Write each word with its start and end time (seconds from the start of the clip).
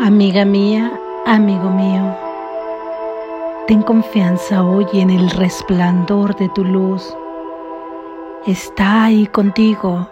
Amiga 0.00 0.44
mía, 0.44 0.92
amigo 1.26 1.70
mío, 1.70 2.16
ten 3.66 3.82
confianza 3.82 4.62
hoy 4.62 4.86
en 4.92 5.10
el 5.10 5.28
resplandor 5.28 6.36
de 6.36 6.48
tu 6.50 6.64
luz. 6.64 7.16
Está 8.46 9.06
ahí 9.06 9.26
contigo, 9.26 10.08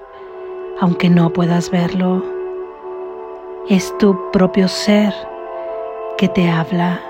aunque 0.80 1.08
no 1.08 1.30
puedas 1.30 1.70
verlo. 1.70 2.20
Es 3.68 3.96
tu 3.98 4.18
propio 4.32 4.66
ser 4.66 5.14
que 6.18 6.28
te 6.28 6.50
habla. 6.50 7.00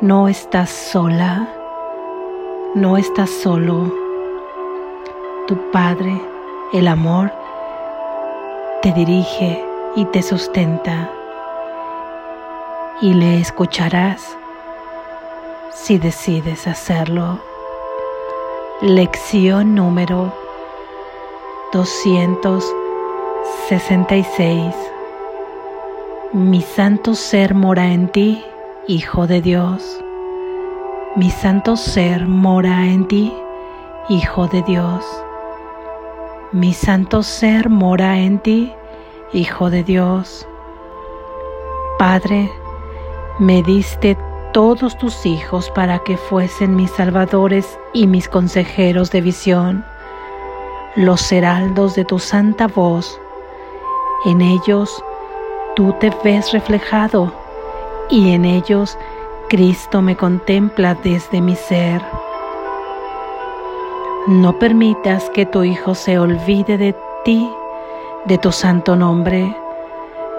No 0.00 0.26
estás 0.26 0.68
sola, 0.68 1.48
no 2.74 2.96
estás 2.96 3.30
solo. 3.30 3.88
Tu 5.46 5.56
Padre, 5.70 6.20
el 6.72 6.88
amor, 6.88 7.30
te 8.82 8.90
dirige 8.92 9.64
y 9.94 10.04
te 10.06 10.22
sustenta 10.22 11.08
y 13.02 13.12
le 13.14 13.40
escucharás 13.40 14.38
si 15.74 15.98
decides 15.98 16.68
hacerlo. 16.68 17.40
Lección 18.80 19.74
número 19.74 20.32
266. 21.72 24.72
Mi 26.32 26.62
santo 26.62 27.16
ser 27.16 27.56
mora 27.56 27.92
en 27.92 28.06
ti, 28.08 28.44
Hijo 28.86 29.26
de 29.26 29.42
Dios. 29.42 30.00
Mi 31.16 31.30
santo 31.30 31.76
ser 31.76 32.28
mora 32.28 32.86
en 32.86 33.08
ti, 33.08 33.34
Hijo 34.08 34.46
de 34.46 34.62
Dios. 34.62 35.04
Mi 36.52 36.72
santo 36.72 37.24
ser 37.24 37.68
mora 37.68 38.20
en 38.20 38.38
ti, 38.38 38.72
Hijo 39.32 39.70
de 39.70 39.82
Dios. 39.82 40.46
Padre, 41.98 42.48
me 43.42 43.60
diste 43.60 44.16
todos 44.52 44.96
tus 44.98 45.26
hijos 45.26 45.68
para 45.70 45.98
que 45.98 46.16
fuesen 46.16 46.76
mis 46.76 46.92
salvadores 46.92 47.76
y 47.92 48.06
mis 48.06 48.28
consejeros 48.28 49.10
de 49.10 49.20
visión, 49.20 49.84
los 50.94 51.32
heraldos 51.32 51.96
de 51.96 52.04
tu 52.04 52.20
santa 52.20 52.68
voz. 52.68 53.20
En 54.26 54.42
ellos 54.42 55.02
tú 55.74 55.92
te 55.98 56.12
ves 56.22 56.52
reflejado 56.52 57.32
y 58.08 58.32
en 58.32 58.44
ellos 58.44 58.96
Cristo 59.48 60.02
me 60.02 60.16
contempla 60.16 60.94
desde 60.94 61.40
mi 61.40 61.56
ser. 61.56 62.00
No 64.28 64.56
permitas 64.60 65.28
que 65.30 65.46
tu 65.46 65.64
Hijo 65.64 65.96
se 65.96 66.16
olvide 66.16 66.78
de 66.78 66.94
ti, 67.24 67.50
de 68.26 68.38
tu 68.38 68.52
santo 68.52 68.94
nombre 68.94 69.56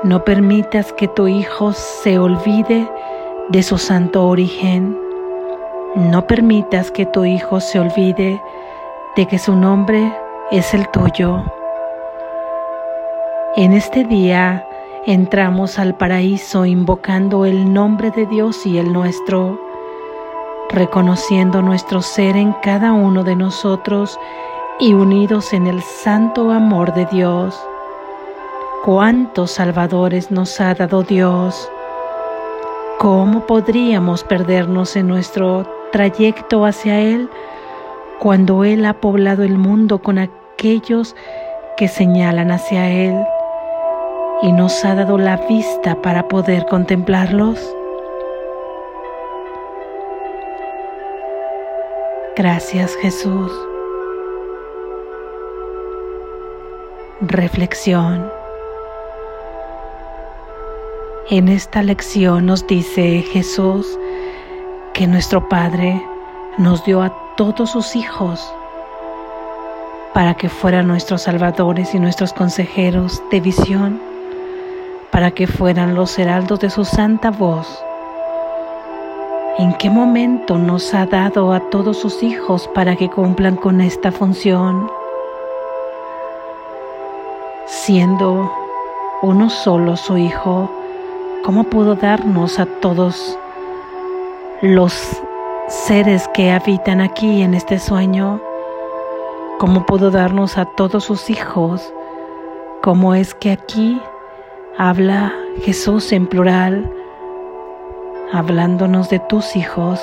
no 0.03 0.25
permitas 0.25 0.91
que 0.91 1.07
tu 1.07 1.27
Hijo 1.27 1.71
se 1.71 2.19
olvide 2.19 2.91
de 3.47 3.63
su 3.63 3.77
santo 3.77 4.27
origen. 4.27 4.97
No 5.95 6.27
permitas 6.27 6.91
que 6.91 7.05
tu 7.05 7.23
Hijo 7.23 7.61
se 7.61 7.79
olvide 7.79 8.41
de 9.15 9.27
que 9.27 9.39
su 9.39 9.55
nombre 9.55 10.13
es 10.51 10.73
el 10.73 10.89
tuyo. 10.89 11.41
En 13.55 13.71
este 13.71 14.03
día 14.03 14.67
entramos 15.05 15.79
al 15.79 15.95
paraíso 15.95 16.65
invocando 16.65 17.45
el 17.45 17.71
nombre 17.73 18.11
de 18.11 18.25
Dios 18.25 18.65
y 18.65 18.79
el 18.79 18.91
nuestro, 18.91 19.57
reconociendo 20.69 21.61
nuestro 21.61 22.01
ser 22.01 22.35
en 22.35 22.53
cada 22.61 22.91
uno 22.91 23.23
de 23.23 23.37
nosotros 23.37 24.19
y 24.79 24.93
unidos 24.95 25.53
en 25.53 25.67
el 25.67 25.81
santo 25.81 26.51
amor 26.51 26.93
de 26.93 27.05
Dios 27.05 27.57
cuántos 28.83 29.51
salvadores 29.51 30.29
nos 30.29 30.59
ha 30.59 30.73
dado 30.73 31.03
Dios. 31.03 31.71
¿Cómo 32.99 33.47
podríamos 33.47 34.25
perdernos 34.25 34.97
en 34.97 35.07
nuestro 35.07 35.65
trayecto 35.93 36.65
hacia 36.65 36.99
Él 36.99 37.29
cuando 38.19 38.65
Él 38.65 38.85
ha 38.85 38.93
poblado 38.93 39.43
el 39.43 39.57
mundo 39.57 39.99
con 39.99 40.17
aquellos 40.17 41.15
que 41.77 41.87
señalan 41.87 42.51
hacia 42.51 42.89
Él 42.89 43.15
y 44.41 44.51
nos 44.51 44.83
ha 44.83 44.95
dado 44.95 45.17
la 45.17 45.37
vista 45.37 46.01
para 46.01 46.27
poder 46.27 46.65
contemplarlos? 46.65 47.57
Gracias 52.35 52.95
Jesús. 52.97 53.51
Reflexión. 57.21 58.42
En 61.29 61.47
esta 61.47 61.81
lección 61.81 62.47
nos 62.47 62.67
dice 62.67 63.21
Jesús 63.21 63.97
que 64.93 65.07
nuestro 65.07 65.47
Padre 65.47 66.05
nos 66.57 66.83
dio 66.83 67.01
a 67.01 67.13
todos 67.37 67.71
sus 67.71 67.95
hijos 67.95 68.53
para 70.13 70.33
que 70.33 70.49
fueran 70.49 70.85
nuestros 70.89 71.21
salvadores 71.21 71.95
y 71.95 71.99
nuestros 71.99 72.33
consejeros 72.33 73.23
de 73.31 73.39
visión, 73.39 74.01
para 75.11 75.31
que 75.31 75.47
fueran 75.47 75.95
los 75.95 76.19
heraldos 76.19 76.59
de 76.59 76.69
su 76.69 76.83
santa 76.83 77.31
voz. 77.31 77.81
¿En 79.59 79.73
qué 79.77 79.89
momento 79.89 80.57
nos 80.57 80.93
ha 80.93 81.05
dado 81.05 81.53
a 81.53 81.61
todos 81.69 81.99
sus 81.99 82.21
hijos 82.21 82.69
para 82.75 82.97
que 82.97 83.09
cumplan 83.09 83.55
con 83.55 83.79
esta 83.79 84.11
función? 84.11 84.91
Siendo 87.65 88.51
uno 89.21 89.49
solo 89.49 89.95
su 89.95 90.17
hijo, 90.17 90.69
¿Cómo 91.43 91.65
pudo 91.65 91.95
darnos 91.95 92.57
a 92.57 92.65
todos 92.65 93.37
los 94.61 95.21
seres 95.67 96.29
que 96.29 96.51
habitan 96.51 97.01
aquí 97.01 97.41
en 97.41 97.53
este 97.53 97.79
sueño? 97.79 98.39
¿Cómo 99.59 99.85
pudo 99.85 100.09
darnos 100.09 100.57
a 100.57 100.63
todos 100.63 101.03
sus 101.03 101.29
hijos? 101.29 101.93
¿Cómo 102.81 103.13
es 103.13 103.35
que 103.35 103.51
aquí 103.51 104.01
habla 104.77 105.33
Jesús 105.63 106.13
en 106.13 106.27
plural, 106.27 106.89
hablándonos 108.31 109.09
de 109.09 109.19
tus 109.19 109.57
hijos? 109.57 109.99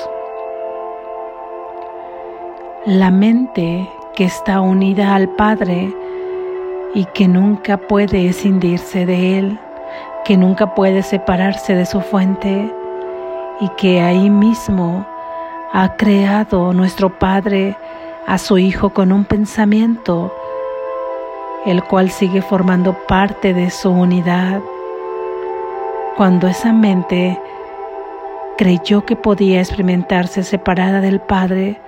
La 2.84 3.11
mente 3.11 3.89
que 4.15 4.25
está 4.25 4.61
unida 4.61 5.15
al 5.15 5.31
Padre 5.37 5.91
y 6.93 7.07
que 7.07 7.28
nunca 7.28 7.78
puede 7.78 8.28
escindirse 8.28 9.07
de 9.07 9.39
Él 9.39 9.61
que 10.31 10.37
nunca 10.37 10.77
puede 10.77 11.03
separarse 11.03 11.75
de 11.75 11.85
su 11.85 12.01
fuente 12.03 12.73
y 13.59 13.69
que 13.71 14.01
ahí 14.01 14.31
mismo 14.31 15.05
ha 15.73 15.97
creado 15.97 16.73
nuestro 16.73 17.19
Padre 17.19 17.77
a 18.29 18.39
su 18.39 18.57
Hijo 18.57 18.91
con 18.91 19.11
un 19.11 19.25
pensamiento, 19.25 20.33
el 21.67 21.83
cual 21.83 22.13
sigue 22.13 22.43
formando 22.43 22.97
parte 23.09 23.53
de 23.53 23.71
su 23.71 23.91
unidad. 23.91 24.61
Cuando 26.17 26.47
esa 26.47 26.73
mente 26.73 27.37
creyó 28.57 29.05
que 29.05 29.17
podía 29.17 29.59
experimentarse 29.59 30.45
separada 30.45 31.01
del 31.01 31.19
Padre, 31.19 31.81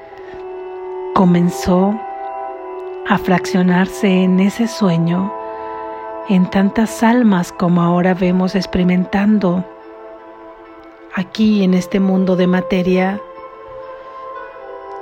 comenzó 1.15 1.95
a 3.09 3.19
fraccionarse 3.19 4.09
en 4.09 4.41
ese 4.41 4.67
sueño 4.67 5.33
en 6.29 6.49
tantas 6.49 7.03
almas 7.03 7.53
como 7.53 7.83
ahora 7.83 8.15
vemos 8.15 8.55
experimentando 8.55 9.65
aquí 11.15 11.65
en 11.65 11.75
este 11.75 12.01
mundo 12.01 12.37
de 12.37 12.47
materia. 12.47 13.21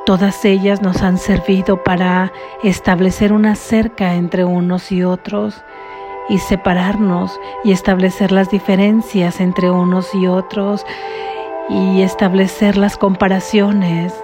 Todas 0.07 0.45
ellas 0.45 0.81
nos 0.81 1.03
han 1.03 1.19
servido 1.19 1.85
para 1.85 2.33
establecer 2.63 3.33
una 3.33 3.55
cerca 3.55 4.15
entre 4.15 4.45
unos 4.45 4.91
y 4.91 5.05
otros 5.05 5.63
y 6.29 6.39
separarnos 6.39 7.39
y 7.65 7.73
establecer 7.73 8.33
las 8.33 8.51
diferencias 8.51 9.41
entre 9.41 9.71
unos 9.71 10.15
y 10.15 10.27
otros 10.27 10.87
y 11.69 12.03
establecer 12.03 12.77
las 12.77 12.97
comparaciones 12.97 14.15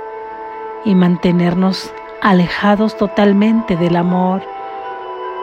y 0.84 0.94
mantenernos 0.94 1.92
alejados 2.22 2.96
totalmente 2.96 3.76
del 3.76 3.96
amor 3.96 4.55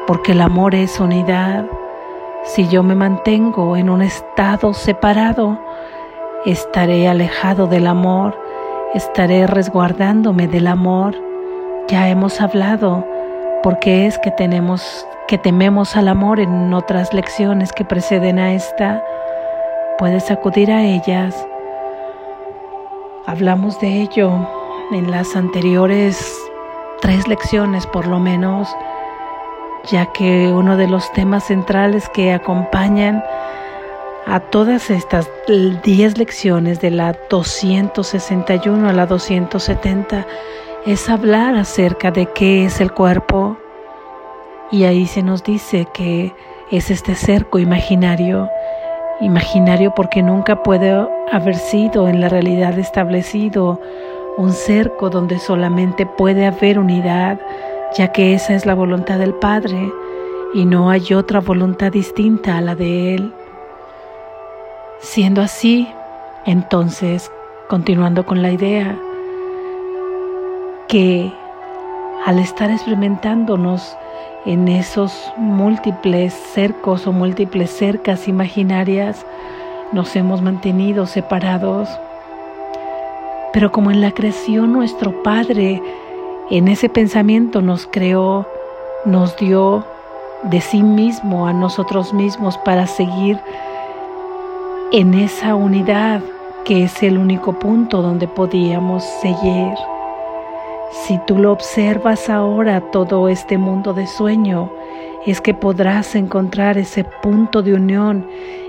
porque 0.07 0.33
el 0.33 0.41
amor 0.41 0.75
es 0.75 0.99
unidad. 0.99 1.65
Si 2.43 2.67
yo 2.67 2.83
me 2.83 2.95
mantengo 2.95 3.77
en 3.77 3.89
un 3.89 4.01
estado 4.01 4.73
separado, 4.73 5.59
estaré 6.45 7.07
alejado 7.07 7.67
del 7.67 7.87
amor, 7.87 8.37
estaré 8.93 9.47
resguardándome 9.47 10.47
del 10.47 10.67
amor. 10.67 11.15
Ya 11.87 12.09
hemos 12.09 12.41
hablado 12.41 13.05
porque 13.61 14.07
es 14.07 14.17
que 14.19 14.31
tenemos 14.31 15.07
que 15.27 15.37
tememos 15.37 15.95
al 15.95 16.09
amor 16.09 16.41
en 16.41 16.73
otras 16.73 17.13
lecciones 17.13 17.71
que 17.71 17.85
preceden 17.85 18.39
a 18.39 18.53
esta. 18.53 19.01
Puedes 19.97 20.29
acudir 20.29 20.69
a 20.69 20.83
ellas. 20.83 21.47
Hablamos 23.25 23.79
de 23.79 24.01
ello 24.01 24.31
en 24.91 25.09
las 25.09 25.35
anteriores 25.37 26.37
tres 27.01 27.27
lecciones 27.27 27.87
por 27.87 28.05
lo 28.05 28.19
menos 28.19 28.75
ya 29.91 30.07
que 30.13 30.47
uno 30.47 30.77
de 30.77 30.87
los 30.87 31.11
temas 31.13 31.45
centrales 31.45 32.09
que 32.09 32.33
acompañan 32.33 33.23
a 34.25 34.39
todas 34.39 34.89
estas 34.89 35.29
10 35.47 36.17
lecciones 36.17 36.79
de 36.79 36.91
la 36.91 37.13
261 37.29 38.89
a 38.89 38.93
la 38.93 39.05
270 39.05 40.25
es 40.85 41.09
hablar 41.09 41.55
acerca 41.55 42.11
de 42.11 42.27
qué 42.27 42.65
es 42.65 42.79
el 42.79 42.91
cuerpo. 42.91 43.57
Y 44.71 44.85
ahí 44.85 45.05
se 45.05 45.23
nos 45.23 45.43
dice 45.43 45.87
que 45.93 46.33
es 46.71 46.89
este 46.89 47.15
cerco 47.15 47.59
imaginario, 47.59 48.49
imaginario 49.19 49.93
porque 49.95 50.23
nunca 50.23 50.63
puede 50.63 51.07
haber 51.31 51.55
sido 51.55 52.07
en 52.07 52.21
la 52.21 52.29
realidad 52.29 52.79
establecido 52.79 53.79
un 54.37 54.51
cerco 54.51 55.09
donde 55.09 55.37
solamente 55.37 56.05
puede 56.05 56.47
haber 56.47 56.79
unidad, 56.79 57.39
ya 57.97 58.11
que 58.11 58.33
esa 58.33 58.53
es 58.53 58.65
la 58.65 58.73
voluntad 58.73 59.19
del 59.19 59.33
Padre 59.35 59.91
y 60.53 60.65
no 60.65 60.89
hay 60.89 61.13
otra 61.13 61.39
voluntad 61.39 61.91
distinta 61.91 62.57
a 62.57 62.61
la 62.61 62.75
de 62.75 63.15
Él. 63.15 63.33
Siendo 64.99 65.41
así, 65.41 65.87
entonces, 66.45 67.31
continuando 67.69 68.25
con 68.25 68.41
la 68.41 68.51
idea, 68.51 68.97
que 70.87 71.31
al 72.25 72.39
estar 72.39 72.71
experimentándonos 72.71 73.97
en 74.45 74.67
esos 74.67 75.31
múltiples 75.37 76.33
cercos 76.33 77.07
o 77.07 77.11
múltiples 77.11 77.69
cercas 77.69 78.27
imaginarias, 78.27 79.25
nos 79.91 80.15
hemos 80.15 80.41
mantenido 80.41 81.05
separados. 81.05 81.89
Pero 83.53 83.71
como 83.71 83.91
en 83.91 84.01
la 84.01 84.11
creación 84.11 84.73
nuestro 84.73 85.21
Padre 85.23 85.81
en 86.49 86.67
ese 86.67 86.89
pensamiento 86.89 87.61
nos 87.61 87.87
creó, 87.87 88.45
nos 89.05 89.35
dio 89.37 89.85
de 90.43 90.59
sí 90.61 90.83
mismo 90.83 91.47
a 91.47 91.53
nosotros 91.53 92.13
mismos 92.13 92.57
para 92.59 92.85
seguir 92.85 93.39
en 94.91 95.13
esa 95.13 95.55
unidad 95.55 96.21
que 96.65 96.83
es 96.83 97.01
el 97.01 97.17
único 97.17 97.53
punto 97.53 98.01
donde 98.01 98.27
podíamos 98.27 99.03
seguir. 99.21 99.73
Si 100.91 101.17
tú 101.25 101.37
lo 101.37 101.51
observas 101.51 102.29
ahora 102.29 102.81
todo 102.91 103.27
este 103.27 103.57
mundo 103.57 103.93
de 103.93 104.05
sueño, 104.05 104.69
es 105.25 105.41
que 105.41 105.53
podrás 105.53 106.15
encontrar 106.15 106.77
ese 106.77 107.03
punto 107.03 107.61
de 107.61 107.73
unión, 107.73 108.27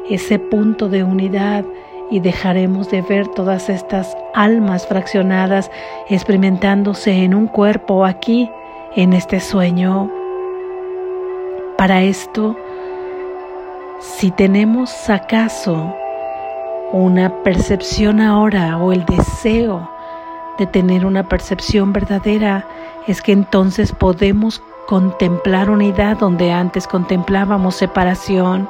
ese 0.09 0.39
punto 0.39 0.89
de 0.89 1.03
unidad 1.03 1.65
y 2.11 2.21
dejaremos 2.21 2.91
de 2.91 3.03
ver 3.03 3.29
todas 3.29 3.69
estas 3.69 4.17
almas 4.35 4.87
fraccionadas 4.87 5.71
experimentándose 6.09 7.25
en 7.25 7.35
un 7.35 7.47
cuerpo 7.47 8.05
aquí, 8.05 8.51
en 8.97 9.13
este 9.13 9.41
sueño. 9.41 10.11
Para 11.77 12.03
esto, 12.03 12.57
si 14.01 14.31
tenemos 14.31 15.11
acaso 15.11 15.95
una 16.93 17.43
percepción 17.43 18.21
ahora 18.21 18.79
o 18.79 18.93
el 18.93 19.05
deseo 19.07 19.91
de 20.59 20.67
tener 20.67 21.05
una 21.05 21.29
percepción 21.29 21.93
verdadera, 21.93 22.67
es 23.09 23.21
que 23.21 23.33
entonces 23.33 23.93
podemos 23.93 24.63
contemplar 24.87 25.71
unidad 25.71 26.19
donde 26.19 26.53
antes 26.53 26.87
contemplábamos 26.87 27.75
separación, 27.77 28.69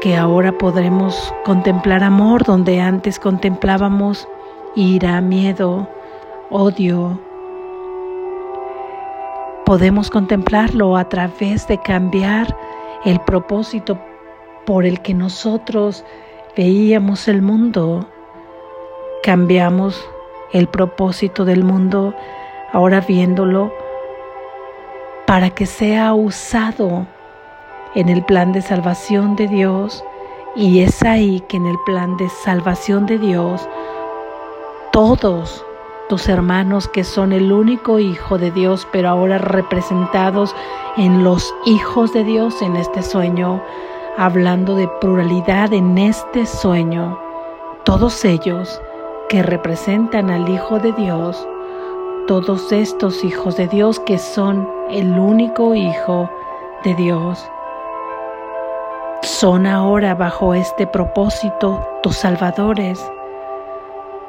que 0.00 0.16
ahora 0.16 0.52
podremos 0.52 1.34
contemplar 1.44 2.02
amor 2.02 2.44
donde 2.44 2.80
antes 2.80 3.18
contemplábamos 3.18 4.26
ira, 4.74 5.20
miedo, 5.20 5.86
odio. 6.48 7.20
Podemos 9.66 10.08
contemplarlo 10.10 10.96
a 10.96 11.08
través 11.08 11.68
de 11.68 11.78
cambiar 11.78 12.56
el 13.04 13.20
propósito 13.20 13.98
por 14.64 14.86
el 14.86 15.00
que 15.00 15.12
nosotros 15.12 16.04
veíamos 16.56 17.28
el 17.28 17.42
mundo. 17.42 18.08
Cambiamos 19.22 20.02
el 20.52 20.66
propósito 20.66 21.44
del 21.44 21.62
mundo 21.62 22.14
ahora 22.72 23.02
viéndolo 23.02 23.70
para 25.26 25.50
que 25.50 25.66
sea 25.66 26.14
usado 26.14 27.06
en 27.94 28.08
el 28.08 28.24
plan 28.24 28.52
de 28.52 28.62
salvación 28.62 29.36
de 29.36 29.48
Dios 29.48 30.04
y 30.54 30.80
es 30.80 31.02
ahí 31.02 31.40
que 31.48 31.56
en 31.56 31.66
el 31.66 31.78
plan 31.86 32.16
de 32.16 32.28
salvación 32.28 33.06
de 33.06 33.18
Dios 33.18 33.68
todos 34.92 35.64
tus 36.08 36.28
hermanos 36.28 36.88
que 36.88 37.04
son 37.04 37.32
el 37.32 37.52
único 37.52 38.00
hijo 38.00 38.36
de 38.36 38.50
Dios, 38.50 38.86
pero 38.90 39.10
ahora 39.10 39.38
representados 39.38 40.54
en 40.96 41.22
los 41.22 41.54
hijos 41.66 42.12
de 42.12 42.24
Dios 42.24 42.60
en 42.62 42.74
este 42.74 43.02
sueño, 43.02 43.62
hablando 44.18 44.74
de 44.74 44.88
pluralidad 45.00 45.72
en 45.72 45.96
este 45.98 46.46
sueño, 46.46 47.16
todos 47.84 48.24
ellos 48.24 48.82
que 49.28 49.44
representan 49.44 50.30
al 50.30 50.48
Hijo 50.48 50.80
de 50.80 50.90
Dios, 50.92 51.46
todos 52.26 52.72
estos 52.72 53.22
hijos 53.22 53.56
de 53.56 53.68
Dios 53.68 54.00
que 54.00 54.18
son 54.18 54.68
el 54.90 55.16
único 55.16 55.76
Hijo 55.76 56.28
de 56.82 56.94
Dios 56.96 57.48
son 59.22 59.66
ahora 59.66 60.14
bajo 60.14 60.54
este 60.54 60.86
propósito 60.86 61.86
tus 62.02 62.16
salvadores, 62.16 63.00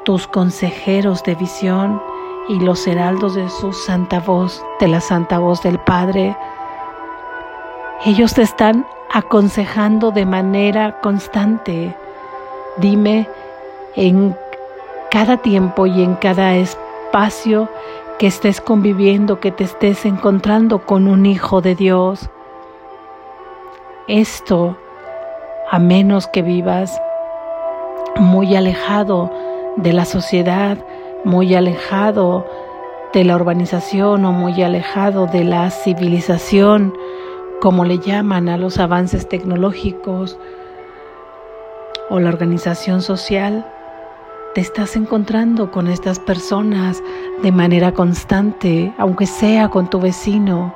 tus 0.04 0.26
consejeros 0.26 1.22
de 1.22 1.34
visión 1.34 2.00
y 2.48 2.60
los 2.60 2.86
heraldos 2.86 3.34
de 3.34 3.48
su 3.48 3.72
santa 3.72 4.20
voz, 4.20 4.62
de 4.80 4.88
la 4.88 5.00
santa 5.00 5.38
voz 5.38 5.62
del 5.62 5.78
Padre. 5.78 6.36
Ellos 8.04 8.34
te 8.34 8.42
están 8.42 8.86
aconsejando 9.10 10.10
de 10.10 10.26
manera 10.26 11.00
constante. 11.00 11.96
Dime 12.78 13.28
en 13.96 14.36
cada 15.10 15.36
tiempo 15.36 15.86
y 15.86 16.02
en 16.02 16.16
cada 16.16 16.56
espacio 16.56 17.68
que 18.18 18.26
estés 18.26 18.60
conviviendo, 18.60 19.40
que 19.40 19.52
te 19.52 19.64
estés 19.64 20.04
encontrando 20.04 20.84
con 20.84 21.06
un 21.06 21.26
hijo 21.26 21.60
de 21.60 21.74
Dios. 21.74 22.28
Esto 24.08 24.76
a 25.72 25.78
menos 25.78 26.26
que 26.26 26.42
vivas 26.42 27.00
muy 28.16 28.54
alejado 28.54 29.32
de 29.76 29.94
la 29.94 30.04
sociedad, 30.04 30.76
muy 31.24 31.54
alejado 31.54 32.46
de 33.14 33.24
la 33.24 33.36
urbanización 33.36 34.26
o 34.26 34.32
muy 34.32 34.62
alejado 34.62 35.26
de 35.26 35.44
la 35.44 35.70
civilización, 35.70 36.92
como 37.62 37.86
le 37.86 37.98
llaman 37.98 38.50
a 38.50 38.58
los 38.58 38.78
avances 38.78 39.26
tecnológicos 39.26 40.38
o 42.10 42.20
la 42.20 42.28
organización 42.28 43.00
social, 43.00 43.66
te 44.54 44.60
estás 44.60 44.94
encontrando 44.94 45.70
con 45.70 45.88
estas 45.88 46.18
personas 46.18 47.02
de 47.42 47.50
manera 47.50 47.92
constante, 47.92 48.92
aunque 48.98 49.24
sea 49.24 49.70
con 49.70 49.88
tu 49.88 50.00
vecino, 50.00 50.74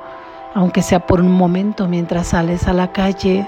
aunque 0.55 0.81
sea 0.81 1.05
por 1.05 1.21
un 1.21 1.33
momento 1.33 1.87
mientras 1.87 2.29
sales 2.29 2.67
a 2.67 2.73
la 2.73 2.91
calle, 2.91 3.47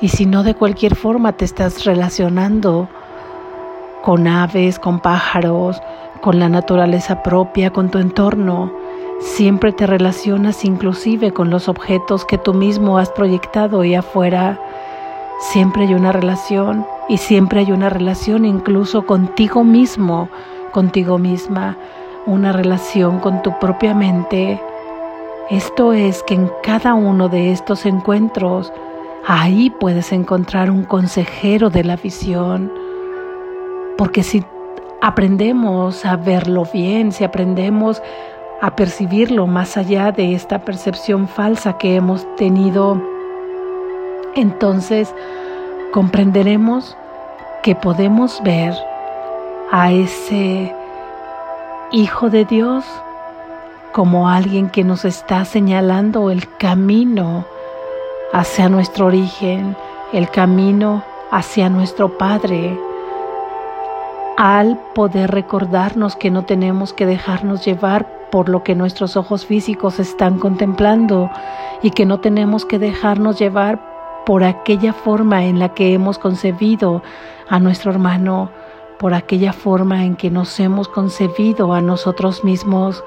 y 0.00 0.08
si 0.08 0.26
no, 0.26 0.42
de 0.42 0.54
cualquier 0.54 0.96
forma 0.96 1.32
te 1.32 1.44
estás 1.44 1.84
relacionando 1.84 2.88
con 4.02 4.26
aves, 4.26 4.78
con 4.78 5.00
pájaros, 5.00 5.80
con 6.20 6.38
la 6.38 6.48
naturaleza 6.48 7.22
propia, 7.22 7.70
con 7.70 7.90
tu 7.90 7.98
entorno. 7.98 8.72
Siempre 9.20 9.72
te 9.72 9.86
relacionas 9.86 10.64
inclusive 10.64 11.32
con 11.32 11.48
los 11.48 11.68
objetos 11.68 12.24
que 12.24 12.36
tú 12.36 12.54
mismo 12.54 12.98
has 12.98 13.10
proyectado 13.10 13.80
ahí 13.80 13.94
afuera. 13.94 14.58
Siempre 15.52 15.84
hay 15.84 15.94
una 15.94 16.12
relación 16.12 16.84
y 17.08 17.18
siempre 17.18 17.60
hay 17.60 17.72
una 17.72 17.88
relación 17.88 18.44
incluso 18.44 19.06
contigo 19.06 19.64
mismo, 19.64 20.28
contigo 20.72 21.18
misma, 21.18 21.76
una 22.26 22.52
relación 22.52 23.20
con 23.20 23.42
tu 23.42 23.58
propia 23.58 23.94
mente. 23.94 24.60
Esto 25.50 25.92
es 25.92 26.22
que 26.24 26.34
en 26.34 26.50
cada 26.62 26.94
uno 26.94 27.28
de 27.28 27.52
estos 27.52 27.86
encuentros 27.86 28.72
Ahí 29.26 29.70
puedes 29.70 30.12
encontrar 30.12 30.70
un 30.70 30.84
consejero 30.84 31.70
de 31.70 31.82
la 31.82 31.96
visión, 31.96 32.70
porque 33.96 34.22
si 34.22 34.44
aprendemos 35.00 36.04
a 36.04 36.16
verlo 36.16 36.64
bien, 36.72 37.10
si 37.10 37.24
aprendemos 37.24 38.02
a 38.60 38.76
percibirlo 38.76 39.46
más 39.46 39.78
allá 39.78 40.12
de 40.12 40.34
esta 40.34 40.58
percepción 40.64 41.26
falsa 41.26 41.78
que 41.78 41.96
hemos 41.96 42.26
tenido, 42.36 43.00
entonces 44.34 45.14
comprenderemos 45.92 46.96
que 47.62 47.74
podemos 47.74 48.42
ver 48.42 48.74
a 49.70 49.90
ese 49.90 50.74
Hijo 51.92 52.28
de 52.28 52.44
Dios 52.44 52.84
como 53.92 54.28
alguien 54.28 54.68
que 54.68 54.82
nos 54.82 55.04
está 55.04 55.44
señalando 55.44 56.30
el 56.30 56.48
camino 56.56 57.46
hacia 58.32 58.68
nuestro 58.68 59.06
origen, 59.06 59.76
el 60.12 60.30
camino 60.30 61.02
hacia 61.30 61.68
nuestro 61.68 62.16
Padre, 62.16 62.78
al 64.36 64.78
poder 64.94 65.30
recordarnos 65.30 66.16
que 66.16 66.30
no 66.30 66.44
tenemos 66.44 66.92
que 66.92 67.06
dejarnos 67.06 67.64
llevar 67.64 68.06
por 68.30 68.48
lo 68.48 68.62
que 68.62 68.74
nuestros 68.74 69.16
ojos 69.16 69.46
físicos 69.46 70.00
están 70.00 70.38
contemplando 70.38 71.30
y 71.82 71.90
que 71.90 72.06
no 72.06 72.20
tenemos 72.20 72.64
que 72.64 72.78
dejarnos 72.78 73.38
llevar 73.38 73.80
por 74.24 74.42
aquella 74.42 74.92
forma 74.92 75.44
en 75.44 75.58
la 75.58 75.70
que 75.70 75.92
hemos 75.92 76.18
concebido 76.18 77.02
a 77.48 77.58
nuestro 77.58 77.90
hermano, 77.90 78.50
por 78.98 79.12
aquella 79.12 79.52
forma 79.52 80.04
en 80.04 80.16
que 80.16 80.30
nos 80.30 80.58
hemos 80.60 80.88
concebido 80.88 81.74
a 81.74 81.80
nosotros 81.80 82.42
mismos. 82.42 83.04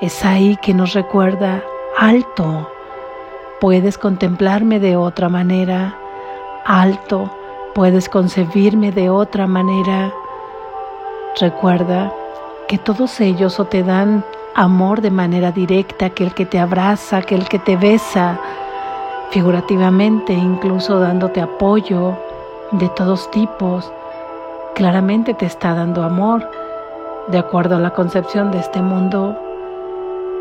Es 0.00 0.24
ahí 0.24 0.56
que 0.60 0.74
nos 0.74 0.94
recuerda, 0.94 1.62
alto, 1.96 2.71
puedes 3.62 3.96
contemplarme 3.96 4.80
de 4.80 4.96
otra 4.96 5.28
manera, 5.28 5.94
alto, 6.66 7.30
puedes 7.76 8.08
concebirme 8.08 8.90
de 8.90 9.08
otra 9.08 9.46
manera. 9.46 10.12
Recuerda 11.40 12.12
que 12.66 12.76
todos 12.76 13.20
ellos 13.20 13.60
o 13.60 13.66
te 13.66 13.84
dan 13.84 14.24
amor 14.56 15.00
de 15.00 15.12
manera 15.12 15.52
directa, 15.52 16.10
que 16.10 16.24
el 16.24 16.34
que 16.34 16.44
te 16.44 16.58
abraza, 16.58 17.22
que 17.22 17.36
el 17.36 17.48
que 17.48 17.60
te 17.60 17.76
besa, 17.76 18.36
figurativamente, 19.30 20.32
incluso 20.32 20.98
dándote 20.98 21.40
apoyo 21.40 22.18
de 22.72 22.88
todos 22.88 23.30
tipos, 23.30 23.92
claramente 24.74 25.34
te 25.34 25.46
está 25.46 25.72
dando 25.72 26.02
amor, 26.02 26.50
de 27.28 27.38
acuerdo 27.38 27.76
a 27.76 27.78
la 27.78 27.90
concepción 27.90 28.50
de 28.50 28.58
este 28.58 28.82
mundo, 28.82 29.38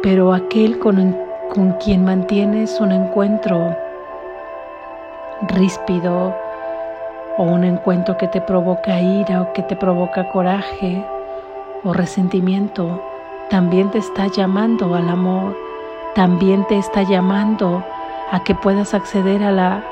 pero 0.01 0.33
aquel 0.33 0.79
con, 0.79 1.29
con 1.53 1.73
quien 1.73 2.05
mantienes 2.05 2.79
un 2.79 2.93
encuentro 2.93 3.75
ríspido 5.49 6.33
o 7.37 7.43
un 7.43 7.65
encuentro 7.65 8.17
que 8.17 8.27
te 8.29 8.39
provoca 8.39 9.01
ira 9.01 9.41
o 9.41 9.51
que 9.51 9.61
te 9.63 9.75
provoca 9.75 10.29
coraje 10.29 11.05
o 11.83 11.91
resentimiento, 11.91 13.03
también 13.49 13.91
te 13.91 13.97
está 13.97 14.27
llamando 14.27 14.95
al 14.95 15.09
amor, 15.09 15.57
también 16.15 16.65
te 16.67 16.77
está 16.77 17.03
llamando 17.03 17.83
a 18.31 18.41
que 18.43 18.55
puedas 18.55 18.93
acceder 18.93 19.43
a 19.43 19.51
la 19.51 19.83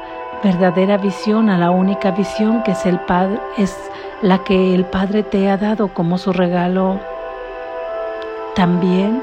verdadera 0.41 0.97
visión, 0.97 1.49
a 1.49 1.57
la 1.57 1.71
única 1.71 2.11
visión 2.11 2.63
que 2.63 2.71
es 2.71 2.85
el 2.85 3.01
Padre, 3.01 3.37
es 3.57 3.75
la 4.21 4.37
que 4.45 4.73
el 4.73 4.85
Padre 4.85 5.23
te 5.23 5.49
ha 5.49 5.57
dado 5.57 5.89
como 5.89 6.17
su 6.17 6.31
regalo. 6.31 7.01
También 8.55 9.21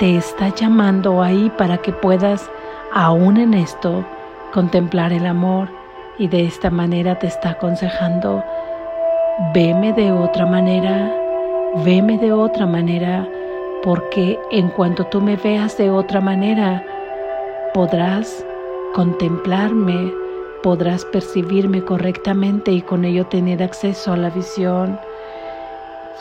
te 0.00 0.16
está 0.16 0.48
llamando 0.48 1.22
ahí 1.22 1.52
para 1.58 1.76
que 1.76 1.92
puedas, 1.92 2.50
aún 2.90 3.36
en 3.36 3.52
esto, 3.52 4.02
contemplar 4.50 5.12
el 5.12 5.26
amor 5.26 5.68
y 6.18 6.26
de 6.26 6.46
esta 6.46 6.70
manera 6.70 7.18
te 7.18 7.26
está 7.26 7.50
aconsejando, 7.50 8.42
veme 9.52 9.92
de 9.92 10.10
otra 10.10 10.46
manera, 10.46 11.14
veme 11.84 12.16
de 12.16 12.32
otra 12.32 12.64
manera, 12.64 13.28
porque 13.82 14.38
en 14.50 14.70
cuanto 14.70 15.04
tú 15.04 15.20
me 15.20 15.36
veas 15.36 15.76
de 15.76 15.90
otra 15.90 16.22
manera, 16.22 16.82
podrás 17.74 18.42
contemplarme, 18.94 20.14
podrás 20.62 21.04
percibirme 21.04 21.84
correctamente 21.84 22.72
y 22.72 22.80
con 22.80 23.04
ello 23.04 23.26
tener 23.26 23.62
acceso 23.62 24.14
a 24.14 24.16
la 24.16 24.30
visión. 24.30 24.98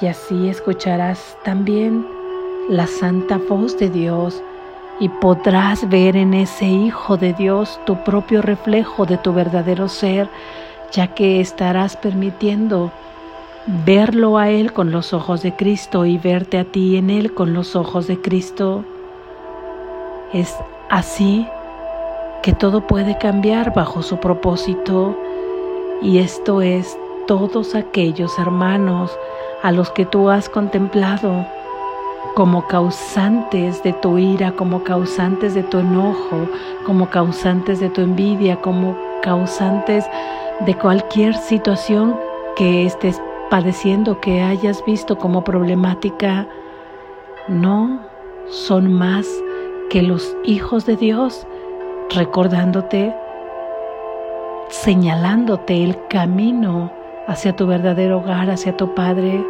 Y 0.01 0.07
así 0.07 0.49
escucharás 0.49 1.37
también 1.45 2.18
la 2.69 2.85
santa 2.85 3.39
voz 3.39 3.79
de 3.79 3.89
Dios 3.89 4.43
y 4.99 5.09
podrás 5.09 5.89
ver 5.89 6.15
en 6.15 6.35
ese 6.35 6.65
Hijo 6.65 7.17
de 7.17 7.33
Dios 7.33 7.79
tu 7.85 8.03
propio 8.03 8.43
reflejo 8.43 9.07
de 9.07 9.17
tu 9.17 9.33
verdadero 9.33 9.87
ser, 9.87 10.29
ya 10.91 11.07
que 11.07 11.41
estarás 11.41 11.97
permitiendo 11.97 12.91
verlo 13.85 14.37
a 14.37 14.49
Él 14.49 14.71
con 14.71 14.91
los 14.91 15.13
ojos 15.13 15.41
de 15.41 15.55
Cristo 15.55 16.05
y 16.05 16.19
verte 16.19 16.59
a 16.59 16.63
ti 16.63 16.97
en 16.97 17.09
Él 17.09 17.33
con 17.33 17.55
los 17.55 17.75
ojos 17.75 18.05
de 18.05 18.21
Cristo. 18.21 18.85
Es 20.31 20.55
así 20.91 21.47
que 22.43 22.53
todo 22.53 22.85
puede 22.85 23.17
cambiar 23.17 23.73
bajo 23.73 24.03
su 24.03 24.17
propósito 24.17 25.17
y 26.03 26.19
esto 26.19 26.61
es 26.61 26.95
todos 27.25 27.73
aquellos 27.73 28.37
hermanos 28.37 29.17
a 29.63 29.71
los 29.71 29.89
que 29.89 30.05
tú 30.05 30.29
has 30.29 30.49
contemplado 30.49 31.47
como 32.35 32.67
causantes 32.67 33.81
de 33.83 33.93
tu 33.93 34.17
ira, 34.17 34.51
como 34.51 34.83
causantes 34.83 35.53
de 35.53 35.63
tu 35.63 35.79
enojo, 35.79 36.47
como 36.85 37.09
causantes 37.09 37.79
de 37.79 37.89
tu 37.89 38.01
envidia, 38.01 38.61
como 38.61 38.95
causantes 39.21 40.05
de 40.65 40.73
cualquier 40.75 41.35
situación 41.35 42.17
que 42.55 42.85
estés 42.85 43.21
padeciendo, 43.49 44.19
que 44.19 44.41
hayas 44.41 44.83
visto 44.85 45.17
como 45.17 45.43
problemática, 45.43 46.47
no 47.47 47.99
son 48.47 48.93
más 48.93 49.27
que 49.89 50.01
los 50.01 50.35
hijos 50.43 50.85
de 50.85 50.95
Dios 50.95 51.47
recordándote, 52.11 53.15
señalándote 54.69 55.83
el 55.83 55.97
camino 56.07 56.91
hacia 57.27 57.55
tu 57.55 57.67
verdadero 57.67 58.19
hogar, 58.19 58.49
hacia 58.49 58.75
tu 58.75 58.93
Padre, 58.93 59.43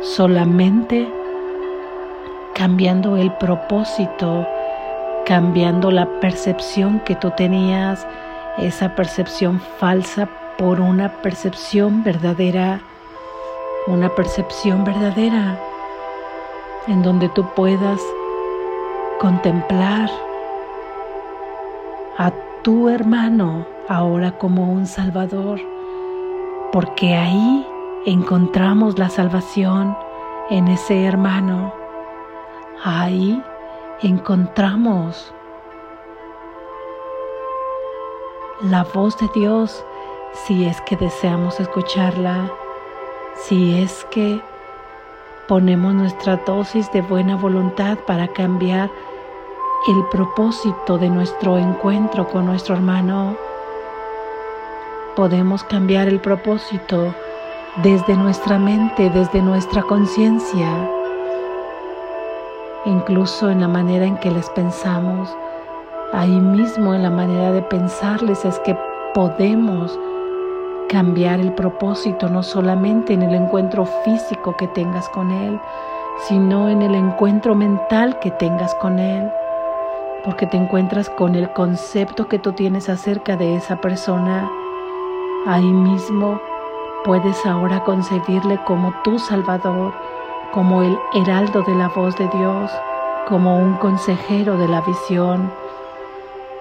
solamente 0.00 1.08
cambiando 2.58 3.16
el 3.16 3.30
propósito, 3.34 4.44
cambiando 5.24 5.92
la 5.92 6.06
percepción 6.18 6.98
que 7.04 7.14
tú 7.14 7.30
tenías, 7.36 8.04
esa 8.58 8.96
percepción 8.96 9.60
falsa 9.78 10.28
por 10.58 10.80
una 10.80 11.22
percepción 11.22 12.02
verdadera, 12.02 12.80
una 13.86 14.08
percepción 14.08 14.82
verdadera 14.82 15.56
en 16.88 17.04
donde 17.04 17.28
tú 17.28 17.46
puedas 17.54 18.00
contemplar 19.20 20.10
a 22.16 22.32
tu 22.64 22.88
hermano 22.88 23.66
ahora 23.88 24.32
como 24.32 24.72
un 24.72 24.86
Salvador, 24.86 25.60
porque 26.72 27.14
ahí 27.14 27.64
encontramos 28.04 28.98
la 28.98 29.10
salvación 29.10 29.96
en 30.50 30.66
ese 30.66 31.04
hermano. 31.04 31.77
Ahí 32.84 33.42
encontramos 34.02 35.34
la 38.62 38.84
voz 38.84 39.18
de 39.18 39.28
Dios 39.34 39.84
si 40.46 40.64
es 40.64 40.80
que 40.82 40.96
deseamos 40.96 41.58
escucharla, 41.58 42.48
si 43.34 43.80
es 43.80 44.06
que 44.12 44.40
ponemos 45.48 45.92
nuestra 45.92 46.36
dosis 46.36 46.90
de 46.92 47.02
buena 47.02 47.34
voluntad 47.34 47.98
para 48.06 48.28
cambiar 48.28 48.88
el 49.88 50.04
propósito 50.12 50.98
de 50.98 51.08
nuestro 51.08 51.58
encuentro 51.58 52.28
con 52.28 52.46
nuestro 52.46 52.76
hermano. 52.76 53.36
Podemos 55.16 55.64
cambiar 55.64 56.06
el 56.06 56.20
propósito 56.20 57.12
desde 57.82 58.14
nuestra 58.14 58.56
mente, 58.56 59.10
desde 59.10 59.42
nuestra 59.42 59.82
conciencia, 59.82 60.88
incluso 62.88 63.50
en 63.50 63.60
la 63.60 63.68
manera 63.68 64.04
en 64.06 64.16
que 64.18 64.30
les 64.30 64.48
pensamos. 64.50 65.34
Ahí 66.12 66.40
mismo 66.40 66.94
en 66.94 67.02
la 67.02 67.10
manera 67.10 67.52
de 67.52 67.62
pensarles 67.62 68.44
es 68.44 68.58
que 68.60 68.76
podemos 69.14 69.98
cambiar 70.88 71.38
el 71.40 71.52
propósito, 71.52 72.28
no 72.28 72.42
solamente 72.42 73.12
en 73.12 73.22
el 73.22 73.34
encuentro 73.34 73.84
físico 74.04 74.56
que 74.56 74.66
tengas 74.68 75.08
con 75.10 75.30
Él, 75.30 75.60
sino 76.26 76.68
en 76.68 76.82
el 76.82 76.94
encuentro 76.94 77.54
mental 77.54 78.18
que 78.20 78.30
tengas 78.32 78.74
con 78.76 78.98
Él 78.98 79.30
porque 80.24 80.46
te 80.46 80.56
encuentras 80.56 81.08
con 81.08 81.34
el 81.34 81.50
concepto 81.52 82.28
que 82.28 82.38
tú 82.38 82.52
tienes 82.52 82.88
acerca 82.88 83.36
de 83.36 83.56
esa 83.56 83.80
persona. 83.80 84.50
Ahí 85.46 85.64
mismo 85.64 86.40
puedes 87.04 87.46
ahora 87.46 87.82
concebirle 87.84 88.58
como 88.66 88.92
tu 89.02 89.18
Salvador, 89.18 89.94
como 90.52 90.82
el 90.82 90.98
heraldo 91.14 91.62
de 91.62 91.74
la 91.74 91.88
voz 91.88 92.16
de 92.16 92.28
Dios, 92.28 92.70
como 93.26 93.58
un 93.58 93.74
consejero 93.74 94.56
de 94.56 94.68
la 94.68 94.80
visión. 94.80 95.50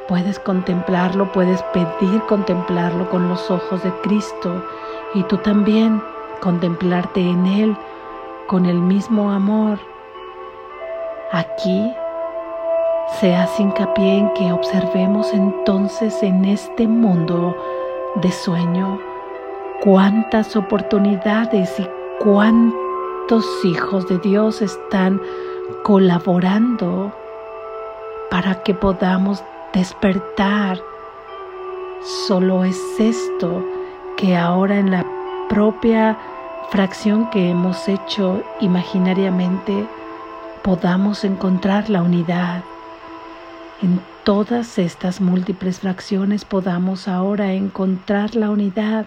Puedes 0.07 0.39
contemplarlo, 0.39 1.31
puedes 1.31 1.61
pedir 1.73 2.21
contemplarlo 2.27 3.09
con 3.09 3.27
los 3.27 3.49
ojos 3.49 3.83
de 3.83 3.91
Cristo 4.01 4.63
y 5.13 5.23
tú 5.23 5.37
también 5.37 6.01
contemplarte 6.41 7.21
en 7.21 7.45
Él 7.45 7.77
con 8.47 8.65
el 8.65 8.79
mismo 8.79 9.31
amor. 9.31 9.79
Aquí 11.31 11.91
se 13.19 13.35
hace 13.35 13.63
hincapié 13.63 14.17
en 14.17 14.33
que 14.33 14.51
observemos 14.51 15.33
entonces 15.33 16.21
en 16.23 16.45
este 16.45 16.87
mundo 16.87 17.55
de 18.15 18.31
sueño 18.31 18.99
cuántas 19.81 20.55
oportunidades 20.55 21.79
y 21.79 21.87
cuántos 23.27 23.65
hijos 23.65 24.07
de 24.07 24.19
Dios 24.19 24.61
están 24.61 25.21
colaborando 25.83 27.13
para 28.31 28.63
que 28.63 28.73
podamos 28.73 29.43
despertar. 29.73 30.79
Solo 32.25 32.63
es 32.63 32.79
esto 32.97 33.65
que 34.15 34.37
ahora 34.37 34.79
en 34.79 34.91
la 34.91 35.05
propia 35.49 36.17
fracción 36.69 37.29
que 37.29 37.49
hemos 37.49 37.89
hecho 37.89 38.43
imaginariamente 38.61 39.85
podamos 40.63 41.25
encontrar 41.25 41.89
la 41.89 42.03
unidad 42.03 42.63
en 43.81 44.01
todas 44.23 44.79
estas 44.79 45.21
múltiples 45.21 45.81
fracciones 45.81 46.45
podamos 46.45 47.07
ahora 47.07 47.53
encontrar 47.53 48.35
la 48.35 48.49
unidad, 48.49 49.05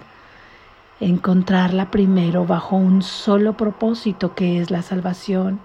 encontrarla 1.01 1.91
primero 1.91 2.47
bajo 2.47 2.77
un 2.77 3.03
solo 3.03 3.57
propósito 3.57 4.35
que 4.35 4.61
es 4.61 4.71
la 4.71 4.83
salvación. 4.83 5.61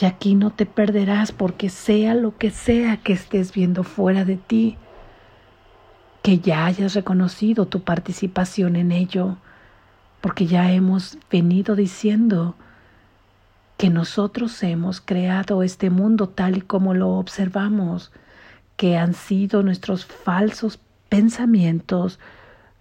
Y 0.00 0.04
aquí 0.04 0.34
no 0.34 0.50
te 0.50 0.66
perderás 0.66 1.32
porque 1.32 1.68
sea 1.68 2.14
lo 2.14 2.36
que 2.36 2.50
sea 2.50 2.98
que 2.98 3.12
estés 3.12 3.52
viendo 3.52 3.82
fuera 3.82 4.24
de 4.24 4.36
ti, 4.36 4.76
que 6.22 6.38
ya 6.38 6.66
hayas 6.66 6.94
reconocido 6.94 7.66
tu 7.66 7.82
participación 7.82 8.76
en 8.76 8.92
ello, 8.92 9.36
porque 10.20 10.46
ya 10.46 10.70
hemos 10.72 11.18
venido 11.30 11.76
diciendo 11.76 12.56
que 13.76 13.90
nosotros 13.90 14.62
hemos 14.62 15.00
creado 15.00 15.62
este 15.62 15.90
mundo 15.90 16.28
tal 16.28 16.58
y 16.58 16.60
como 16.60 16.94
lo 16.94 17.10
observamos, 17.10 18.12
que 18.76 18.96
han 18.96 19.14
sido 19.14 19.62
nuestros 19.62 20.04
falsos 20.04 20.78
pensamientos 21.08 22.18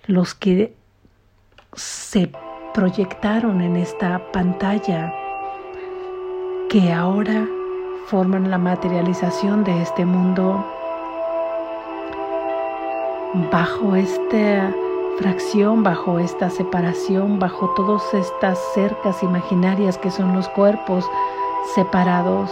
los 0.08 0.34
que 0.34 0.76
se 1.76 2.32
proyectaron 2.74 3.62
en 3.62 3.76
esta 3.76 4.20
pantalla, 4.32 5.14
que 6.70 6.92
ahora 6.92 7.48
forman 8.08 8.50
la 8.50 8.58
materialización 8.58 9.64
de 9.64 9.82
este 9.82 10.06
mundo 10.06 10.66
bajo 13.52 13.96
esta 13.96 14.74
fracción, 15.20 15.84
bajo 15.84 16.20
esta 16.20 16.50
separación, 16.50 17.40
bajo 17.40 17.70
todas 17.76 18.14
estas 18.14 18.58
cercas 18.74 19.22
imaginarias 19.24 19.98
que 19.98 20.12
son 20.12 20.34
los 20.34 20.48
cuerpos 20.50 21.06
separados. 21.74 22.50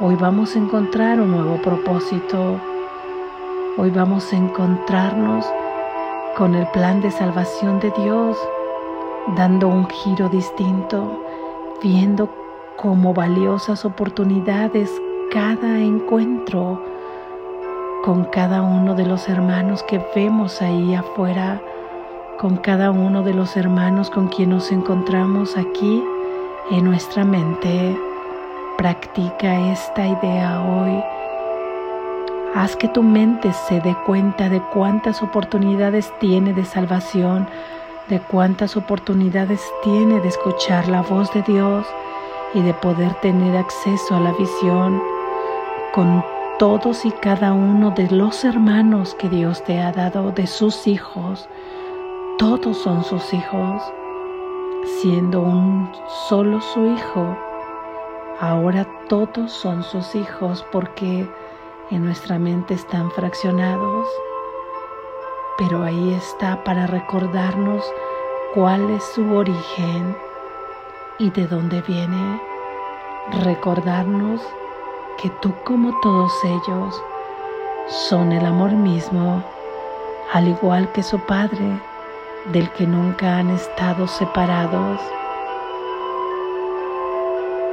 Hoy 0.00 0.14
vamos 0.16 0.54
a 0.54 0.58
encontrar 0.58 1.20
un 1.20 1.32
nuevo 1.32 1.60
propósito. 1.62 2.60
Hoy 3.76 3.90
vamos 3.90 4.32
a 4.32 4.36
encontrarnos 4.36 5.46
con 6.36 6.54
el 6.54 6.66
plan 6.68 7.00
de 7.00 7.10
salvación 7.10 7.80
de 7.80 7.90
Dios, 7.90 8.36
dando 9.36 9.68
un 9.68 9.86
giro 9.88 10.28
distinto, 10.28 11.22
viendo 11.82 12.28
como 12.76 13.12
valiosas 13.12 13.84
oportunidades 13.84 14.90
cada 15.30 15.78
encuentro 15.78 16.82
con 18.02 18.24
cada 18.24 18.62
uno 18.62 18.94
de 18.94 19.06
los 19.06 19.28
hermanos 19.28 19.84
que 19.84 20.04
vemos 20.14 20.60
ahí 20.60 20.94
afuera, 20.94 21.62
con 22.38 22.56
cada 22.56 22.90
uno 22.90 23.22
de 23.22 23.32
los 23.32 23.56
hermanos 23.56 24.10
con 24.10 24.26
quien 24.26 24.50
nos 24.50 24.72
encontramos 24.72 25.56
aquí 25.56 26.02
en 26.70 26.84
nuestra 26.84 27.24
mente. 27.24 27.96
Practica 28.76 29.70
esta 29.70 30.06
idea 30.06 30.60
hoy. 30.62 31.00
Haz 32.54 32.76
que 32.76 32.86
tu 32.88 33.02
mente 33.02 33.50
se 33.54 33.80
dé 33.80 33.96
cuenta 34.04 34.50
de 34.50 34.60
cuántas 34.74 35.22
oportunidades 35.22 36.12
tiene 36.20 36.52
de 36.52 36.66
salvación, 36.66 37.48
de 38.08 38.20
cuántas 38.20 38.76
oportunidades 38.76 39.62
tiene 39.82 40.20
de 40.20 40.28
escuchar 40.28 40.86
la 40.88 41.00
voz 41.00 41.32
de 41.32 41.40
Dios 41.42 41.86
y 42.52 42.60
de 42.60 42.74
poder 42.74 43.14
tener 43.22 43.56
acceso 43.56 44.16
a 44.16 44.20
la 44.20 44.32
visión 44.32 45.02
con 45.94 46.22
todos 46.58 47.06
y 47.06 47.10
cada 47.10 47.54
uno 47.54 47.90
de 47.90 48.10
los 48.10 48.44
hermanos 48.44 49.14
que 49.14 49.30
Dios 49.30 49.64
te 49.64 49.80
ha 49.80 49.90
dado, 49.90 50.30
de 50.30 50.46
sus 50.46 50.86
hijos, 50.86 51.48
todos 52.38 52.76
son 52.76 53.02
sus 53.02 53.32
hijos, 53.32 53.82
siendo 55.00 55.40
un 55.40 55.90
solo 56.28 56.60
su 56.60 56.84
hijo, 56.84 57.34
ahora 58.40 58.86
todos 59.08 59.50
son 59.50 59.82
sus 59.82 60.14
hijos 60.14 60.66
porque 60.70 61.26
en 61.92 62.06
nuestra 62.06 62.38
mente 62.38 62.72
están 62.72 63.10
fraccionados, 63.10 64.08
pero 65.58 65.82
ahí 65.82 66.14
está 66.14 66.64
para 66.64 66.86
recordarnos 66.86 67.84
cuál 68.54 68.88
es 68.90 69.04
su 69.04 69.34
origen 69.34 70.16
y 71.18 71.28
de 71.30 71.46
dónde 71.46 71.82
viene, 71.82 72.40
recordarnos 73.44 74.40
que 75.20 75.28
tú 75.42 75.52
como 75.64 76.00
todos 76.00 76.32
ellos 76.44 77.02
son 77.88 78.32
el 78.32 78.46
amor 78.46 78.72
mismo, 78.72 79.44
al 80.32 80.48
igual 80.48 80.90
que 80.92 81.02
su 81.02 81.18
Padre, 81.20 81.78
del 82.52 82.70
que 82.70 82.86
nunca 82.86 83.36
han 83.36 83.50
estado 83.50 84.08
separados. 84.08 84.98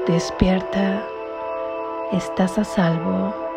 Despierta, 0.08 1.08
estás 2.12 2.58
a 2.58 2.66
salvo. 2.66 3.49